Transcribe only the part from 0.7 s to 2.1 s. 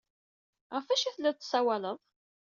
Ɣef wacu ay tellid tessawaled?